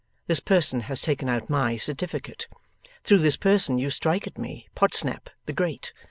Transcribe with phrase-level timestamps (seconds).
[0.25, 2.47] This person has taken out MY certificate.
[3.03, 5.93] Through this person you strike at me, Podsnap the Great.